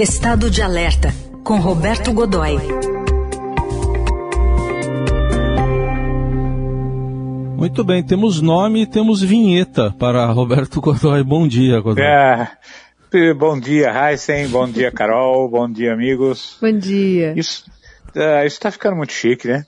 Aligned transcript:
Estado 0.00 0.48
de 0.48 0.62
Alerta, 0.62 1.12
com 1.44 1.58
Roberto 1.58 2.10
Godoy. 2.14 2.56
Muito 7.54 7.84
bem, 7.84 8.02
temos 8.02 8.40
nome 8.40 8.84
e 8.84 8.86
temos 8.86 9.20
vinheta 9.20 9.94
para 9.98 10.24
Roberto 10.24 10.80
Godoy. 10.80 11.22
Bom 11.22 11.46
dia, 11.46 11.80
Godoy. 11.80 12.02
É, 12.02 12.48
bom 13.34 13.60
dia, 13.60 13.92
Heisen. 13.92 14.48
Bom 14.48 14.66
dia, 14.66 14.90
Carol. 14.90 15.50
Bom 15.50 15.70
dia, 15.70 15.92
amigos. 15.92 16.56
Bom 16.62 16.72
dia. 16.72 17.34
Isso, 17.36 17.70
uh, 18.16 18.46
isso 18.46 18.58
tá 18.58 18.70
ficando 18.70 18.96
muito 18.96 19.12
chique, 19.12 19.48
né? 19.48 19.66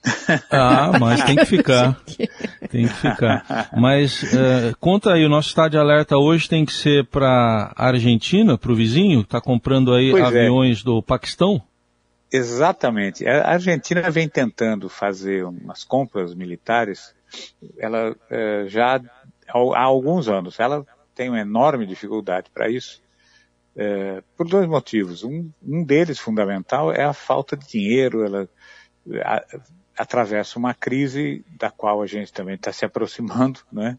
Ah, 0.50 0.92
mas 0.98 1.22
tem 1.24 1.36
que 1.36 1.44
ficar. 1.44 2.00
tem 2.72 2.88
que 2.88 2.94
ficar. 2.94 3.70
Mas 3.76 4.22
uh, 4.22 4.76
conta 4.80 5.12
aí, 5.12 5.24
o 5.24 5.28
nosso 5.28 5.48
estado 5.48 5.72
de 5.72 5.78
alerta 5.78 6.16
hoje 6.16 6.48
tem 6.48 6.64
que 6.64 6.72
ser 6.72 7.06
para 7.06 7.72
a 7.76 7.86
Argentina, 7.86 8.58
para 8.58 8.72
o 8.72 8.74
vizinho, 8.74 9.20
está 9.20 9.40
comprando 9.40 9.94
aí 9.94 10.10
pois 10.10 10.24
é. 10.24 10.26
aviões 10.26 10.80
é. 10.80 10.84
do 10.84 11.02
Paquistão? 11.02 11.62
Exatamente. 12.32 13.26
A 13.28 13.50
Argentina 13.50 14.10
vem 14.10 14.26
tentando 14.26 14.88
fazer 14.88 15.44
umas 15.44 15.84
compras 15.84 16.34
militares 16.34 17.14
ela 17.78 18.14
é, 18.30 18.66
já 18.68 19.00
há 19.48 19.82
alguns 19.82 20.28
anos, 20.28 20.58
ela 20.58 20.86
tem 21.14 21.28
uma 21.28 21.40
enorme 21.40 21.86
dificuldade 21.86 22.50
para 22.52 22.70
isso, 22.70 23.02
é, 23.76 24.22
por 24.36 24.48
dois 24.48 24.66
motivos. 24.66 25.24
Um, 25.24 25.50
um, 25.62 25.84
deles, 25.84 26.18
fundamental, 26.18 26.92
é 26.92 27.04
a 27.04 27.12
falta 27.12 27.56
de 27.56 27.66
dinheiro. 27.66 28.24
Ela 28.24 28.48
a, 29.22 29.44
atravessa 29.96 30.58
uma 30.58 30.74
crise 30.74 31.44
da 31.58 31.70
qual 31.70 32.02
a 32.02 32.06
gente 32.06 32.32
também 32.32 32.54
está 32.54 32.72
se 32.72 32.84
aproximando, 32.84 33.60
né? 33.72 33.98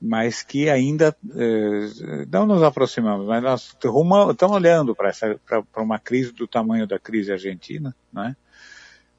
mas 0.00 0.42
que 0.42 0.68
ainda 0.68 1.16
é, 1.34 2.26
não 2.30 2.44
nos 2.44 2.62
aproximamos, 2.62 3.26
mas 3.26 3.42
nós 3.42 3.62
estamos 3.72 4.56
olhando 4.56 4.94
para 4.94 5.82
uma 5.82 5.98
crise 5.98 6.30
do 6.32 6.46
tamanho 6.46 6.86
da 6.86 6.98
crise 6.98 7.32
argentina, 7.32 7.96
né? 8.12 8.36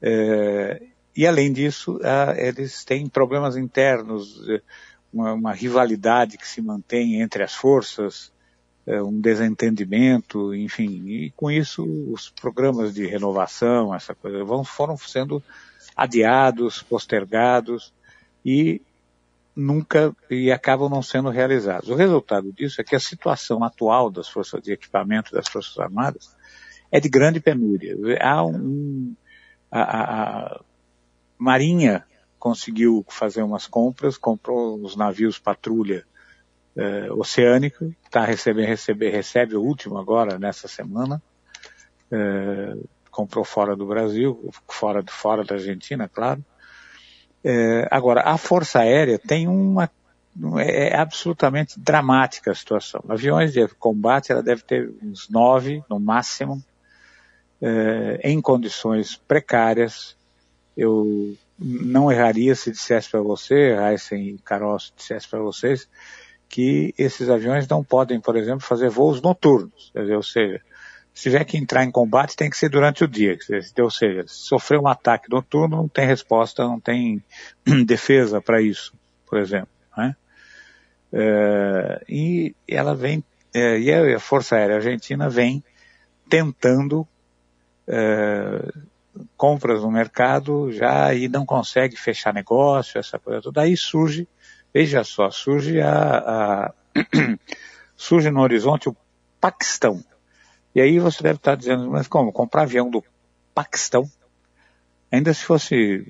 É, 0.00 0.80
e 1.16 1.26
além 1.26 1.50
disso, 1.50 1.98
eles 2.36 2.84
têm 2.84 3.08
problemas 3.08 3.56
internos, 3.56 4.46
eh, 4.50 4.60
uma, 5.10 5.32
uma, 5.32 5.52
rivalidade 5.52 6.36
que 6.36 6.46
se 6.46 6.60
mantém 6.60 7.22
entre 7.22 7.42
as 7.42 7.54
forças, 7.54 8.30
eh, 8.86 9.02
um 9.02 9.18
desentendimento, 9.18 10.54
enfim. 10.54 11.08
E 11.08 11.30
com 11.30 11.50
isso, 11.50 11.82
os 12.12 12.28
programas 12.28 12.92
de 12.92 13.06
renovação, 13.06 13.94
essa 13.94 14.14
coisa, 14.14 14.44
vão, 14.44 14.62
foram 14.62 14.94
sendo 14.98 15.42
adiados, 15.96 16.82
postergados 16.82 17.92
e 18.44 18.82
nunca 19.56 20.14
e 20.30 20.52
acabam 20.52 20.90
não 20.90 21.02
sendo 21.02 21.30
realizados. 21.30 21.88
O 21.88 21.94
resultado 21.94 22.52
disso 22.52 22.80
é 22.80 22.84
que 22.84 22.94
a 22.94 23.00
situação 23.00 23.64
atual 23.64 24.10
das 24.10 24.28
forças 24.28 24.60
de 24.62 24.72
equipamento 24.72 25.32
das 25.32 25.48
forças 25.48 25.78
armadas 25.78 26.36
é 26.92 27.00
de 27.00 27.08
grande 27.08 27.40
penúria. 27.40 27.96
Há 28.20 28.44
um, 28.44 29.14
a, 29.70 29.80
a, 29.82 30.60
Marinha 31.38 32.04
conseguiu 32.38 33.04
fazer 33.08 33.42
umas 33.42 33.66
compras, 33.66 34.18
comprou 34.18 34.78
os 34.80 34.94
navios 34.94 35.38
patrulha 35.38 36.04
eh, 36.76 37.10
oceânico, 37.12 37.94
tá 38.10 38.24
recebendo, 38.24 38.66
recebe, 38.66 39.08
recebe 39.08 39.56
o 39.56 39.62
último 39.62 39.98
agora 39.98 40.38
nessa 40.38 40.68
semana, 40.68 41.20
eh, 42.10 42.76
comprou 43.16 43.46
fora 43.46 43.74
do 43.74 43.86
Brasil, 43.86 44.52
fora, 44.68 45.02
fora 45.08 45.42
da 45.42 45.54
Argentina, 45.54 46.06
claro. 46.06 46.44
Eh, 47.42 47.88
agora, 47.90 48.20
a 48.20 48.36
Força 48.36 48.80
Aérea 48.80 49.18
tem 49.18 49.48
uma 49.48 49.90
é, 50.58 50.88
é 50.88 50.96
absolutamente 50.96 51.80
dramática 51.80 52.50
a 52.50 52.54
situação. 52.54 53.02
Aviões 53.08 53.54
de 53.54 53.66
combate, 53.68 54.32
ela 54.32 54.42
deve 54.42 54.62
ter 54.62 54.92
uns 55.02 55.30
nove, 55.30 55.82
no 55.88 55.98
máximo, 55.98 56.62
eh, 57.62 58.20
em 58.22 58.38
condições 58.42 59.16
precárias, 59.16 60.14
eu 60.76 61.34
não 61.58 62.12
erraria 62.12 62.54
se 62.54 62.70
dissesse 62.70 63.10
para 63.10 63.22
você, 63.22 63.74
Heisen 63.74 64.34
e 64.34 64.38
Carol, 64.38 64.78
se 64.78 64.92
dissesse 64.94 65.26
para 65.26 65.38
vocês, 65.38 65.88
que 66.50 66.94
esses 66.98 67.30
aviões 67.30 67.66
não 67.66 67.82
podem, 67.82 68.20
por 68.20 68.36
exemplo, 68.36 68.60
fazer 68.60 68.90
voos 68.90 69.22
noturnos. 69.22 69.90
Dizer, 69.96 70.16
ou 70.16 70.22
seja, 70.22 70.60
se 71.16 71.22
tiver 71.22 71.44
que 71.46 71.56
entrar 71.56 71.82
em 71.82 71.90
combate, 71.90 72.36
tem 72.36 72.50
que 72.50 72.58
ser 72.58 72.68
durante 72.68 73.02
o 73.02 73.08
dia. 73.08 73.38
Ou 73.80 73.90
seja, 73.90 74.28
se 74.28 74.34
sofrer 74.34 74.78
um 74.78 74.86
ataque 74.86 75.30
noturno, 75.30 75.78
não 75.78 75.88
tem 75.88 76.06
resposta, 76.06 76.62
não 76.62 76.78
tem 76.78 77.24
defesa 77.86 78.38
para 78.38 78.60
isso, 78.60 78.92
por 79.26 79.38
exemplo. 79.38 79.70
Né? 79.96 80.14
É, 81.10 82.04
e 82.06 82.54
ela 82.68 82.94
vem, 82.94 83.24
é, 83.54 83.78
e 83.78 83.90
a 83.90 84.20
Força 84.20 84.56
Aérea 84.56 84.76
Argentina 84.76 85.26
vem 85.30 85.64
tentando 86.28 87.08
é, 87.88 88.70
compras 89.38 89.80
no 89.80 89.90
mercado 89.90 90.70
já 90.70 91.14
e 91.14 91.28
não 91.30 91.46
consegue 91.46 91.96
fechar 91.96 92.34
negócio, 92.34 92.98
essa 92.98 93.18
coisa 93.18 93.40
toda. 93.40 93.62
Aí 93.62 93.74
surge, 93.74 94.28
veja 94.72 95.02
só, 95.02 95.30
surge 95.30 95.80
a, 95.80 96.18
a 96.18 96.74
surge 97.96 98.30
no 98.30 98.42
horizonte 98.42 98.90
o 98.90 98.96
Paquistão. 99.40 100.04
E 100.76 100.80
aí 100.82 100.98
você 100.98 101.22
deve 101.22 101.36
estar 101.36 101.54
dizendo, 101.54 101.90
mas 101.90 102.06
como? 102.06 102.30
Comprar 102.30 102.64
avião 102.64 102.90
do 102.90 103.02
Paquistão? 103.54 104.06
Ainda 105.10 105.32
se 105.32 105.42
fosse, 105.42 106.06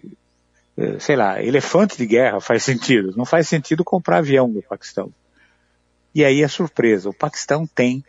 eh, 0.76 0.98
sei 0.98 1.14
lá, 1.14 1.40
elefante 1.40 1.96
de 1.96 2.04
guerra 2.04 2.40
faz 2.40 2.64
sentido. 2.64 3.14
Não 3.16 3.24
faz 3.24 3.46
sentido 3.46 3.84
comprar 3.84 4.18
avião 4.18 4.50
do 4.50 4.60
Paquistão. 4.60 5.12
E 6.12 6.24
aí 6.24 6.42
a 6.42 6.48
surpresa, 6.48 7.08
o 7.08 7.14
Paquistão 7.14 7.64
tem 7.64 8.04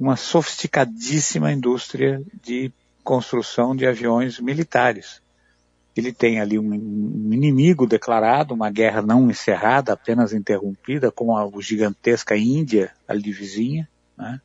uma 0.00 0.16
sofisticadíssima 0.16 1.52
indústria 1.52 2.20
de 2.42 2.72
construção 3.04 3.76
de 3.76 3.86
aviões 3.86 4.40
militares. 4.40 5.22
Ele 5.94 6.12
tem 6.12 6.40
ali 6.40 6.58
um, 6.58 6.72
um 6.72 7.32
inimigo 7.32 7.86
declarado, 7.86 8.52
uma 8.52 8.68
guerra 8.68 9.00
não 9.00 9.30
encerrada, 9.30 9.92
apenas 9.92 10.32
interrompida, 10.32 11.12
com 11.12 11.36
a 11.36 11.48
gigantesca 11.60 12.36
Índia 12.36 12.92
ali 13.06 13.30
vizinha, 13.30 13.88
né? 14.16 14.40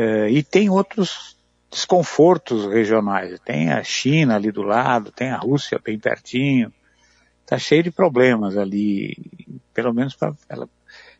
É, 0.00 0.30
e 0.30 0.44
tem 0.44 0.70
outros 0.70 1.36
desconfortos 1.68 2.66
regionais. 2.66 3.40
Tem 3.40 3.72
a 3.72 3.82
China 3.82 4.36
ali 4.36 4.52
do 4.52 4.62
lado, 4.62 5.10
tem 5.10 5.30
a 5.30 5.38
Rússia 5.38 5.80
bem 5.84 5.98
pertinho. 5.98 6.72
Está 7.42 7.58
cheio 7.58 7.82
de 7.82 7.90
problemas 7.90 8.56
ali, 8.56 9.16
pelo 9.74 9.92
menos 9.92 10.14
para 10.14 10.32
ela. 10.48 10.70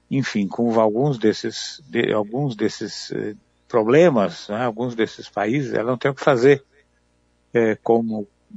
Enfim, 0.09 0.47
com 0.47 0.79
alguns 0.79 1.19
desses, 1.19 1.83
de, 1.89 2.13
alguns 2.13 2.55
desses 2.55 3.11
eh, 3.11 3.35
problemas, 3.67 4.49
né, 4.49 4.65
alguns 4.65 4.95
desses 4.95 5.29
países, 5.29 5.75
ela 5.75 5.91
não 5.91 5.99
tem 5.99 6.13
o 6.13 6.15
que 6.15 6.23
fazer 6.23 6.63
é, 7.53 7.75
como 7.83 8.29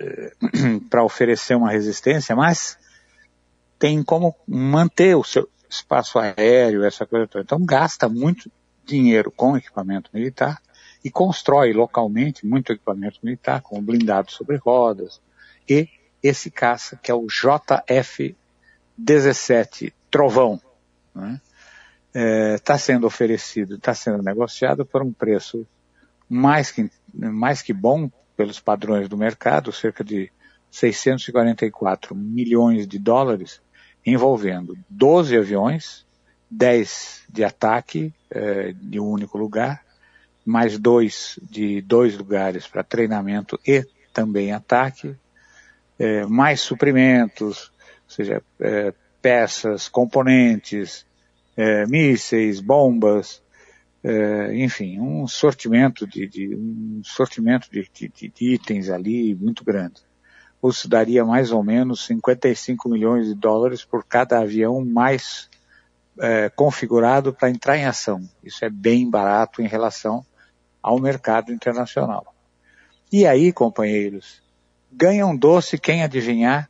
é 0.00 0.80
para 0.90 1.04
oferecer 1.04 1.54
uma 1.54 1.70
resistência, 1.70 2.34
mas 2.34 2.76
tem 3.78 4.02
como 4.02 4.34
manter 4.44 5.14
o 5.14 5.22
seu 5.22 5.48
espaço 5.68 6.18
aéreo, 6.18 6.82
essa 6.82 7.06
coisa 7.06 7.28
toda. 7.28 7.44
Então 7.44 7.64
gasta 7.64 8.08
muito 8.08 8.50
dinheiro 8.90 9.30
com 9.30 9.56
equipamento 9.56 10.10
militar 10.12 10.60
e 11.04 11.10
constrói 11.10 11.72
localmente 11.72 12.46
muito 12.46 12.72
equipamento 12.72 13.18
militar, 13.22 13.62
com 13.62 13.82
blindado 13.82 14.30
sobre 14.30 14.56
rodas, 14.56 15.20
e 15.68 15.88
esse 16.22 16.48
caça 16.50 16.96
que 16.96 17.10
é 17.10 17.14
o 17.14 17.26
JF-17 17.26 19.92
Trovão, 20.10 20.60
né? 21.14 21.40
está 22.56 22.74
é, 22.74 22.78
sendo 22.78 23.06
oferecido, 23.06 23.76
está 23.76 23.94
sendo 23.94 24.22
negociado 24.22 24.84
por 24.84 25.00
um 25.02 25.10
preço 25.12 25.66
mais 26.28 26.70
que, 26.70 26.90
mais 27.14 27.62
que 27.62 27.72
bom 27.72 28.10
pelos 28.36 28.60
padrões 28.60 29.08
do 29.08 29.16
mercado, 29.16 29.72
cerca 29.72 30.04
de 30.04 30.30
644 30.70 32.14
milhões 32.14 32.86
de 32.86 32.98
dólares, 32.98 33.62
envolvendo 34.04 34.76
12 34.88 35.34
aviões, 35.36 36.06
10 36.50 37.24
de 37.28 37.44
ataque 37.44 38.12
é, 38.30 38.72
de 38.72 38.98
um 38.98 39.08
único 39.08 39.38
lugar, 39.38 39.84
mais 40.44 40.78
dois 40.78 41.38
de 41.42 41.80
dois 41.80 42.16
lugares 42.16 42.66
para 42.66 42.82
treinamento 42.82 43.58
e 43.66 43.86
também 44.12 44.52
ataque, 44.52 45.14
é, 45.98 46.24
mais 46.26 46.60
suprimentos, 46.60 47.70
ou 48.04 48.10
seja, 48.10 48.42
é, 48.58 48.92
peças, 49.20 49.88
componentes, 49.88 51.06
é, 51.56 51.86
mísseis, 51.86 52.58
bombas, 52.58 53.42
é, 54.02 54.54
enfim, 54.56 54.98
um 54.98 55.28
sortimento 55.28 56.06
de, 56.06 56.26
de 56.26 56.54
um 56.56 57.02
sortimento 57.04 57.68
de, 57.70 57.86
de, 57.92 58.08
de, 58.08 58.54
itens 58.54 58.88
ali 58.88 59.34
muito 59.34 59.62
grande. 59.62 60.00
Isso 60.64 60.88
daria 60.88 61.24
mais 61.24 61.52
ou 61.52 61.62
menos 61.62 62.06
55 62.06 62.88
milhões 62.88 63.26
de 63.26 63.34
dólares 63.34 63.84
por 63.84 64.04
cada 64.04 64.40
avião 64.40 64.82
mais 64.84 65.49
é, 66.18 66.48
configurado 66.50 67.32
para 67.32 67.50
entrar 67.50 67.76
em 67.76 67.84
ação. 67.84 68.28
Isso 68.42 68.64
é 68.64 68.70
bem 68.70 69.08
barato 69.08 69.62
em 69.62 69.66
relação 69.66 70.24
ao 70.82 70.98
mercado 70.98 71.52
internacional. 71.52 72.34
E 73.12 73.26
aí, 73.26 73.52
companheiros, 73.52 74.42
ganha 74.90 75.26
um 75.26 75.36
doce 75.36 75.78
quem 75.78 76.02
adivinhar 76.02 76.68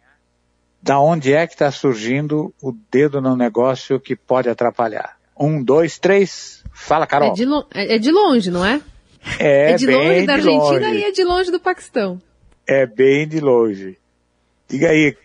da 0.83 0.99
onde 0.99 1.33
é 1.33 1.47
que 1.47 1.53
está 1.53 1.71
surgindo 1.71 2.55
o 2.63 2.73
dedo 2.91 3.21
no 3.21 3.37
negócio 3.37 4.01
que 4.01 4.17
pode 4.17 4.49
atrapalhar? 4.49 5.19
Um, 5.39 5.63
dois, 5.63 5.99
três. 5.99 6.65
Fala, 6.73 7.07
Carol. 7.07 7.31
É 7.31 7.35
de, 7.35 7.45
é, 7.75 7.97
é 7.97 7.99
de 7.99 8.11
longe, 8.11 8.51
não 8.51 8.65
é? 8.65 8.81
É, 9.39 9.73
é 9.73 9.75
de 9.75 9.87
longe 9.87 10.27
da 10.27 10.35
Argentina 10.35 10.89
longe. 10.89 10.99
e 10.99 11.05
é 11.05 11.13
de 11.13 11.25
longe 11.25 11.51
do 11.51 11.61
Paquistão. 11.61 12.21
É 12.67 12.87
bem 12.87 13.29
de 13.29 13.41
longe. 13.41 13.99
Diga 14.69 14.89
aí. 14.89 15.17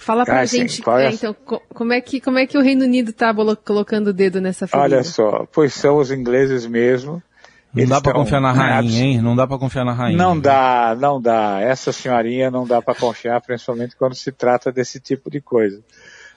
Fala 0.00 0.24
pra 0.24 0.34
Carson, 0.36 0.56
gente, 0.56 0.82
é 0.88 1.04
é, 1.06 1.10
então, 1.12 1.34
co- 1.34 1.62
como 1.74 1.92
é, 1.92 2.00
que, 2.00 2.20
como 2.20 2.38
é 2.38 2.46
que 2.46 2.56
o 2.56 2.62
Reino 2.62 2.84
Unido 2.84 3.12
tá 3.12 3.32
bolo- 3.32 3.56
colocando 3.56 4.08
o 4.08 4.12
dedo 4.12 4.40
nessa 4.40 4.66
ferida? 4.66 4.96
Olha 4.96 5.04
só, 5.04 5.46
pois 5.52 5.74
são 5.74 5.98
os 5.98 6.10
ingleses 6.10 6.64
mesmo. 6.66 7.22
Não 7.72 7.84
dá 7.86 8.00
pra 8.00 8.10
estão 8.10 8.22
confiar 8.24 8.40
na 8.40 8.50
rainha, 8.50 9.02
hein? 9.04 9.20
Não 9.22 9.36
dá 9.36 9.46
pra 9.46 9.58
confiar 9.58 9.84
na 9.84 9.92
rainha. 9.92 10.16
Não 10.18 10.38
dá, 10.40 10.96
não 10.98 11.20
dá. 11.20 11.60
Essa 11.60 11.92
senhorinha 11.92 12.50
não 12.50 12.66
dá 12.66 12.80
para 12.82 12.94
confiar, 12.98 13.40
principalmente 13.42 13.94
quando 13.94 14.14
se 14.14 14.32
trata 14.32 14.72
desse 14.72 14.98
tipo 14.98 15.30
de 15.30 15.40
coisa. 15.40 15.80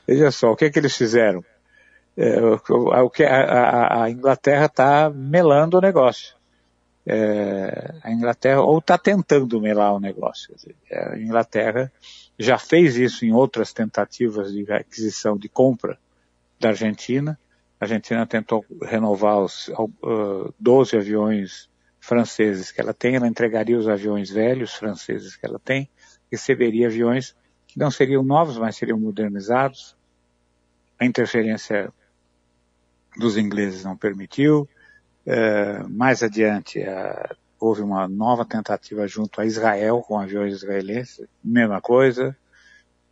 Veja 0.06 0.30
só, 0.30 0.52
o 0.52 0.56
que 0.56 0.66
é 0.66 0.70
que 0.70 0.78
eles 0.78 0.96
fizeram? 0.96 1.44
É, 2.16 2.40
o, 2.40 3.10
que 3.10 3.24
a, 3.24 3.36
a- 3.44 4.04
a 4.04 4.10
Inglaterra 4.12 4.66
está 4.66 5.10
melando 5.10 5.78
o 5.78 5.82
negócio. 5.82 6.36
É, 7.06 7.96
a 8.04 8.12
Inglaterra, 8.12 8.62
ou 8.62 8.78
está 8.78 8.98
tentando 8.98 9.60
melar 9.60 9.94
o 9.94 10.00
negócio. 10.00 10.54
Dizer, 10.56 10.76
A 10.92 11.18
Inglaterra 11.18 11.92
já 12.38 12.58
fez 12.58 12.96
isso 12.98 13.26
em 13.26 13.32
outras 13.32 13.74
tentativas 13.74 14.52
de 14.52 14.72
aquisição 14.72 15.38
de 15.38 15.48
compra 15.48 15.98
da 16.60 16.70
Argentina. 16.70 17.40
A 17.80 17.86
Argentina 17.86 18.26
tentou 18.26 18.66
renovar 18.82 19.40
os 19.40 19.68
uh, 19.70 20.54
12 20.60 20.98
aviões 20.98 21.70
franceses 22.00 22.72
que 22.72 22.82
ela 22.82 22.94
tem, 22.94 23.16
ela 23.16 23.28
entregaria 23.28 23.78
os 23.78 23.88
aviões 23.88 24.30
velhos 24.30 24.74
franceses 24.74 25.36
que 25.36 25.46
ela 25.46 25.60
tem, 25.60 25.90
receberia 26.32 26.88
aviões 26.88 27.36
que 27.68 27.80
não 27.80 27.90
seriam 27.90 28.24
novos, 28.24 28.58
mas 28.58 28.76
seriam 28.76 29.00
modernizados. 29.00 29.96
A 31.00 31.06
interferência 31.06 31.92
dos 33.18 33.38
ingleses 33.38 33.84
não 33.84 33.96
permitiu. 33.96 34.68
Eh, 35.26 35.84
mais 35.90 36.22
adiante, 36.22 36.80
eh, 36.80 37.30
houve 37.64 37.82
uma 37.82 38.08
nova 38.08 38.46
tentativa 38.46 39.08
junto 39.08 39.40
a 39.42 39.46
Israel 39.46 40.02
com 40.02 40.20
aviões 40.20 40.54
israelenses, 40.56 41.26
mesma 41.44 41.82
coisa. 41.82 42.36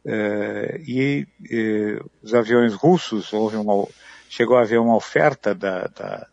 Eh, 0.05 0.81
e 0.87 1.27
eh, 1.51 2.01
os 2.23 2.33
aviões 2.33 2.73
russos, 2.73 3.33
houve 3.33 3.57
uma, 3.57 3.87
chegou 4.29 4.57
a 4.57 4.61
haver 4.61 4.79
uma 4.79 4.95
oferta 4.95 5.55
da, 5.55 5.87
da- 5.87 6.27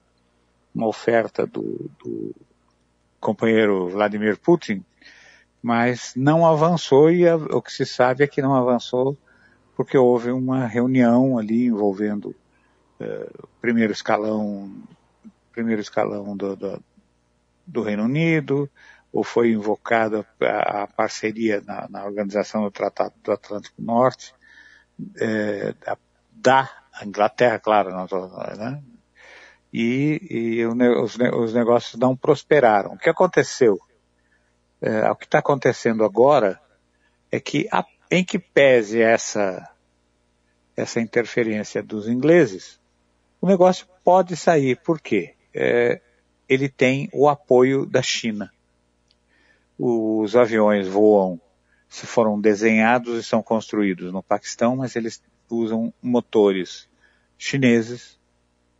uma 0.74 0.88
oferta 0.88 1.46
do, 1.46 1.90
do 2.02 2.34
companheiro 3.20 3.88
Vladimir 3.90 4.38
Putin, 4.38 4.84
mas 5.62 6.12
não 6.16 6.46
avançou 6.46 7.10
e 7.10 7.28
a- 7.28 7.36
o 7.36 7.62
que 7.62 7.72
se 7.72 7.86
sabe 7.86 8.24
é 8.24 8.28
que 8.28 8.42
não 8.42 8.54
avançou 8.54 9.18
porque 9.76 9.98
houve 9.98 10.30
uma 10.32 10.66
reunião 10.66 11.38
ali 11.38 11.66
envolvendo 11.66 12.34
eh, 13.00 13.30
o 13.42 13.48
primeiro 13.60 13.92
escalão, 13.92 14.72
primeiro 15.52 15.80
escalão 15.82 16.36
do, 16.36 16.56
do, 16.56 16.82
do 17.68 17.82
Reino 17.82 18.04
Unido, 18.04 18.70
ou 19.12 19.22
foi 19.22 19.52
invocada 19.52 20.26
a, 20.40 20.86
parceria 20.86 21.62
na, 21.64 21.88
na 21.88 22.04
organização 22.04 22.62
do 22.62 22.70
Tratado 22.70 23.14
do 23.22 23.32
Atlântico 23.32 23.80
Norte, 23.80 24.34
eh, 25.20 25.74
da, 26.32 26.68
Inglaterra, 27.04 27.58
claro, 27.58 27.90
não 27.90 28.06
né? 28.56 28.82
e, 29.72 30.20
e 30.30 30.66
os, 30.66 31.16
os 31.16 31.54
negócios 31.54 32.00
não 32.00 32.16
prosperaram. 32.16 32.92
O 32.92 32.98
que 32.98 33.08
aconteceu? 33.10 33.78
É, 34.80 35.10
o 35.10 35.16
que 35.16 35.24
está 35.24 35.38
acontecendo 35.38 36.04
agora 36.04 36.60
é 37.30 37.40
que, 37.40 37.68
a- 37.70 37.84
em 38.10 38.24
que 38.24 38.38
pese 38.38 39.00
essa, 39.00 39.68
essa 40.76 41.00
interferência 41.00 41.82
dos 41.82 42.08
ingleses, 42.08 42.80
o 43.40 43.46
negócio 43.46 43.86
pode 44.04 44.36
sair. 44.36 44.76
Por 44.76 45.00
quê? 45.00 45.34
É, 45.54 46.00
ele 46.48 46.68
tem 46.68 47.08
o 47.12 47.28
apoio 47.28 47.84
da 47.86 48.02
China. 48.02 48.50
Os 49.78 50.34
aviões 50.34 50.88
voam, 50.88 51.40
se 51.88 52.06
foram 52.06 52.40
desenhados 52.40 53.18
e 53.18 53.22
são 53.22 53.42
construídos 53.42 54.12
no 54.12 54.22
Paquistão, 54.22 54.76
mas 54.76 54.96
eles 54.96 55.22
usam 55.50 55.92
motores 56.02 56.88
chineses, 57.36 58.18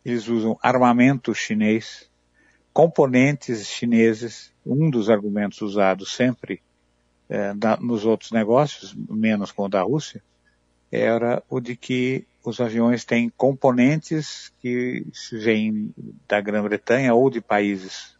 eles 0.03 0.27
usam 0.27 0.57
armamento 0.61 1.33
chinês, 1.33 2.09
componentes 2.73 3.67
chineses. 3.67 4.51
Um 4.65 4.89
dos 4.89 5.09
argumentos 5.09 5.61
usados 5.61 6.13
sempre 6.13 6.61
eh, 7.29 7.53
da- 7.53 7.77
nos 7.77 8.05
outros 8.05 8.31
negócios, 8.31 8.93
menos 8.93 9.51
com 9.51 9.63
o 9.63 9.69
da 9.69 9.81
Rússia, 9.81 10.21
era 10.91 11.43
o 11.49 11.59
de 11.59 11.75
que 11.75 12.27
os 12.43 12.59
aviões 12.59 13.05
têm 13.05 13.29
componentes 13.29 14.51
que 14.59 15.05
vêm 15.31 15.93
da 16.27 16.41
Grã-Bretanha 16.41 17.13
ou 17.13 17.29
de 17.29 17.41
países 17.41 18.17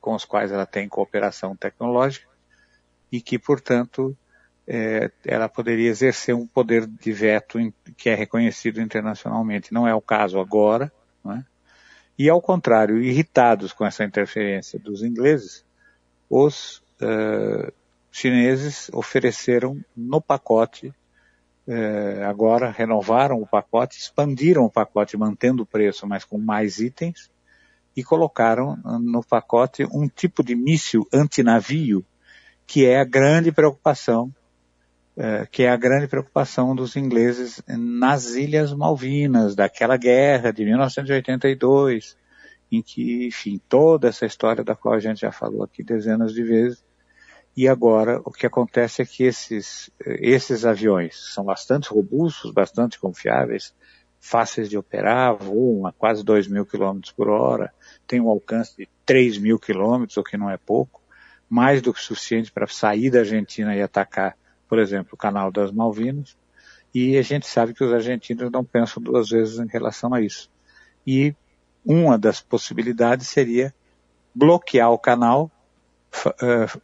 com 0.00 0.14
os 0.14 0.24
quais 0.24 0.52
ela 0.52 0.66
tem 0.66 0.88
cooperação 0.88 1.56
tecnológica 1.56 2.28
e 3.10 3.20
que, 3.20 3.38
portanto, 3.38 4.16
eh, 4.66 5.10
ela 5.24 5.48
poderia 5.48 5.90
exercer 5.90 6.34
um 6.34 6.46
poder 6.46 6.86
de 6.86 7.12
veto 7.12 7.58
que 7.96 8.10
é 8.10 8.14
reconhecido 8.14 8.80
internacionalmente. 8.80 9.72
Não 9.72 9.86
é 9.86 9.94
o 9.94 10.00
caso 10.00 10.38
agora, 10.38 10.92
é? 11.32 11.42
E 12.18 12.30
ao 12.30 12.40
contrário, 12.40 13.02
irritados 13.02 13.72
com 13.72 13.84
essa 13.84 14.04
interferência 14.04 14.78
dos 14.78 15.02
ingleses, 15.02 15.64
os 16.30 16.82
eh, 17.00 17.72
chineses 18.10 18.88
ofereceram 18.92 19.84
no 19.94 20.20
pacote, 20.20 20.94
eh, 21.68 22.24
agora 22.24 22.70
renovaram 22.70 23.40
o 23.40 23.46
pacote, 23.46 23.98
expandiram 23.98 24.64
o 24.64 24.70
pacote 24.70 25.16
mantendo 25.16 25.62
o 25.62 25.66
preço, 25.66 26.06
mas 26.06 26.24
com 26.24 26.38
mais 26.38 26.78
itens, 26.78 27.30
e 27.96 28.04
colocaram 28.04 28.76
no 29.00 29.24
pacote 29.24 29.84
um 29.92 30.08
tipo 30.08 30.44
de 30.44 30.54
míssil 30.54 31.06
antinavio, 31.12 32.04
que 32.66 32.84
é 32.84 33.00
a 33.00 33.04
grande 33.04 33.50
preocupação 33.50 34.32
eh, 35.18 35.46
que 35.50 35.62
é 35.62 35.70
a 35.70 35.76
grande 35.76 36.06
preocupação 36.06 36.76
dos 36.76 36.94
ingleses 36.94 37.62
nas 37.66 38.34
Ilhas 38.34 38.74
Malvinas, 38.74 39.56
daquela 39.56 39.96
guerra 39.96 40.52
de 40.52 40.62
1982, 40.62 42.18
em 42.70 42.82
que, 42.82 43.26
enfim, 43.26 43.58
toda 43.66 44.08
essa 44.08 44.26
história 44.26 44.62
da 44.62 44.76
qual 44.76 44.94
a 44.94 45.00
gente 45.00 45.20
já 45.20 45.32
falou 45.32 45.62
aqui 45.62 45.82
dezenas 45.82 46.34
de 46.34 46.42
vezes, 46.42 46.84
e 47.56 47.66
agora 47.66 48.20
o 48.24 48.30
que 48.30 48.46
acontece 48.46 49.02
é 49.02 49.06
que 49.06 49.24
esses, 49.24 49.90
esses 50.04 50.64
aviões 50.64 51.16
são 51.32 51.44
bastante 51.44 51.88
robustos, 51.88 52.50
bastante 52.50 52.98
confiáveis, 52.98 53.74
fáceis 54.20 54.68
de 54.68 54.76
operar, 54.76 55.36
voam 55.36 55.86
a 55.86 55.92
quase 55.92 56.24
2 56.24 56.48
mil 56.48 56.66
quilômetros 56.66 57.12
por 57.12 57.28
hora, 57.28 57.72
têm 58.06 58.20
um 58.20 58.28
alcance 58.28 58.76
de 58.76 58.88
3 59.04 59.38
mil 59.38 59.58
quilômetros, 59.58 60.16
o 60.16 60.24
que 60.24 60.36
não 60.36 60.50
é 60.50 60.56
pouco, 60.56 61.00
mais 61.48 61.80
do 61.80 61.94
que 61.94 62.00
suficiente 62.00 62.52
para 62.52 62.66
sair 62.66 63.10
da 63.10 63.20
Argentina 63.20 63.74
e 63.74 63.80
atacar 63.80 64.36
por 64.68 64.78
exemplo, 64.78 65.10
o 65.14 65.16
canal 65.16 65.50
das 65.50 65.70
Malvinas, 65.70 66.36
e 66.94 67.16
a 67.16 67.22
gente 67.22 67.46
sabe 67.46 67.74
que 67.74 67.84
os 67.84 67.92
argentinos 67.92 68.50
não 68.50 68.64
pensam 68.64 69.02
duas 69.02 69.28
vezes 69.28 69.58
em 69.58 69.66
relação 69.66 70.12
a 70.14 70.20
isso. 70.20 70.50
E 71.06 71.34
uma 71.84 72.18
das 72.18 72.40
possibilidades 72.40 73.28
seria 73.28 73.74
bloquear 74.34 74.90
o 74.90 74.98
canal, 74.98 75.50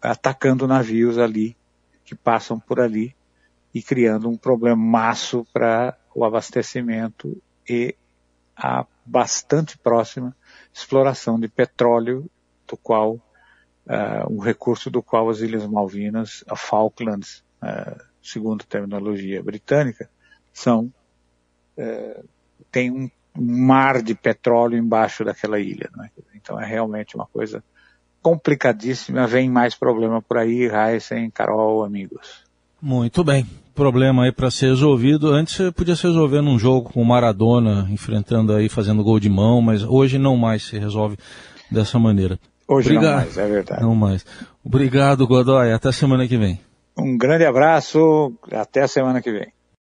atacando 0.00 0.66
navios 0.66 1.18
ali, 1.18 1.56
que 2.04 2.14
passam 2.14 2.58
por 2.58 2.80
ali, 2.80 3.14
e 3.74 3.82
criando 3.82 4.28
um 4.28 4.36
problemaço 4.36 5.46
para 5.52 5.96
o 6.14 6.24
abastecimento 6.24 7.40
e 7.68 7.94
a 8.56 8.84
bastante 9.04 9.78
próxima 9.78 10.36
exploração 10.72 11.40
de 11.40 11.48
petróleo, 11.48 12.30
do 12.68 12.76
qual, 12.76 13.18
ah, 13.88 14.26
um 14.30 14.38
recurso 14.38 14.90
do 14.90 15.02
qual 15.02 15.28
as 15.30 15.40
Ilhas 15.40 15.66
Malvinas, 15.66 16.44
a 16.46 16.54
Falklands, 16.54 17.42
ah, 17.60 17.96
segundo 18.22 18.62
a 18.62 18.66
terminologia 18.66 19.42
britânica, 19.42 20.08
são 20.52 20.92
eh, 21.76 22.22
tem 22.70 22.90
um 22.90 23.10
mar 23.36 24.02
de 24.02 24.14
petróleo 24.14 24.76
embaixo 24.76 25.24
daquela 25.24 25.58
ilha. 25.58 25.90
Né? 25.96 26.10
Então 26.34 26.60
é 26.60 26.66
realmente 26.66 27.16
uma 27.16 27.26
coisa 27.26 27.64
complicadíssima. 28.22 29.26
Vem 29.26 29.50
mais 29.50 29.74
problema 29.74 30.22
por 30.22 30.38
aí, 30.38 30.70
Heisen, 30.70 31.30
Carol, 31.30 31.84
amigos. 31.84 32.44
Muito 32.80 33.22
bem. 33.22 33.46
Problema 33.74 34.24
aí 34.24 34.32
para 34.32 34.50
ser 34.50 34.66
resolvido. 34.66 35.32
Antes 35.32 35.70
podia 35.72 35.96
se 35.96 36.06
resolver 36.06 36.42
num 36.42 36.58
jogo 36.58 36.90
com 36.92 37.00
o 37.00 37.04
Maradona 37.04 37.88
enfrentando 37.90 38.54
aí, 38.54 38.68
fazendo 38.68 39.02
gol 39.02 39.18
de 39.18 39.30
mão, 39.30 39.62
mas 39.62 39.82
hoje 39.82 40.18
não 40.18 40.36
mais 40.36 40.64
se 40.64 40.78
resolve 40.78 41.16
dessa 41.70 41.98
maneira. 41.98 42.38
Hoje 42.68 42.90
Obrigado. 42.90 43.10
não 43.10 43.20
mais, 43.20 43.38
é 43.38 43.48
verdade. 43.48 43.82
Não 43.82 43.94
mais. 43.94 44.26
Obrigado, 44.64 45.26
Godoy. 45.26 45.72
Até 45.72 45.90
semana 45.90 46.28
que 46.28 46.36
vem. 46.36 46.60
Um 46.96 47.16
grande 47.16 47.44
abraço, 47.44 48.32
até 48.50 48.86
semana 48.86 49.22
que 49.22 49.32
vem. 49.32 49.52